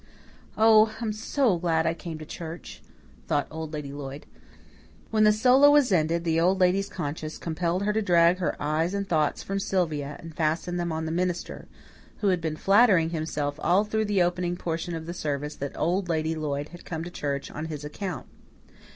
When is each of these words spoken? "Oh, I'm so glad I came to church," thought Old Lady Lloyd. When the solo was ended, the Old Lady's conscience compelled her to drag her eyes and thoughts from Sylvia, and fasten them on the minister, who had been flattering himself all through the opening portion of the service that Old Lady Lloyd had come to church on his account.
"Oh, 0.57 0.95
I'm 0.99 1.13
so 1.13 1.59
glad 1.59 1.85
I 1.85 1.93
came 1.93 2.17
to 2.17 2.25
church," 2.25 2.81
thought 3.27 3.45
Old 3.51 3.71
Lady 3.71 3.93
Lloyd. 3.93 4.25
When 5.11 5.25
the 5.25 5.31
solo 5.31 5.69
was 5.69 5.91
ended, 5.91 6.23
the 6.23 6.39
Old 6.41 6.59
Lady's 6.59 6.89
conscience 6.89 7.37
compelled 7.37 7.83
her 7.83 7.93
to 7.93 8.01
drag 8.01 8.39
her 8.39 8.59
eyes 8.59 8.95
and 8.95 9.07
thoughts 9.07 9.43
from 9.43 9.59
Sylvia, 9.59 10.15
and 10.19 10.33
fasten 10.35 10.77
them 10.77 10.91
on 10.91 11.05
the 11.05 11.11
minister, 11.11 11.67
who 12.21 12.29
had 12.29 12.41
been 12.41 12.55
flattering 12.57 13.11
himself 13.11 13.59
all 13.61 13.83
through 13.83 14.05
the 14.05 14.23
opening 14.23 14.55
portion 14.57 14.95
of 14.95 15.05
the 15.05 15.13
service 15.13 15.53
that 15.57 15.77
Old 15.77 16.09
Lady 16.09 16.33
Lloyd 16.33 16.69
had 16.69 16.83
come 16.83 17.03
to 17.03 17.11
church 17.11 17.51
on 17.51 17.65
his 17.65 17.85
account. 17.85 18.25